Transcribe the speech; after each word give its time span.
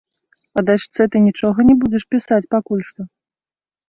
А 0.59 0.61
дачцэ 0.69 1.05
ты 1.15 1.19
нічога 1.27 1.65
не 1.67 1.75
будзеш 1.83 2.03
пісаць 2.13 2.39
пакуль 2.55 2.81
што? 2.89 3.01